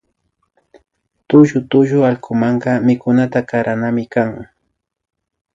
Tullu 1.27 1.57
tullu 1.71 1.99
allkumanka 2.09 2.71
mikunata 2.87 3.39
karanami 3.49 4.03
kan 4.13 4.29